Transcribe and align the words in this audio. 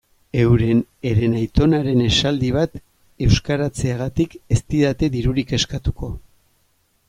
Euren 0.43 0.79
herenaitonaren 1.09 2.01
esaldi 2.05 2.49
bat 2.57 2.81
euskaratzeagatik 3.27 4.35
ez 4.57 4.61
didate 4.75 5.11
dirurik 5.19 5.57
eskatuko. 5.63 6.15